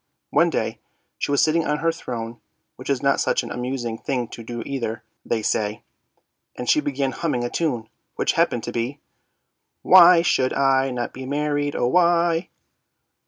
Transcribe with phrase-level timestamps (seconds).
[0.31, 0.79] One day
[1.19, 2.41] she was sitting on her throne,
[2.75, 5.83] which is not such an amusing thing to do either, they say;
[6.57, 8.99] and she began humming a tune, which happened to be'
[9.93, 12.49] Why should I not be married, oh why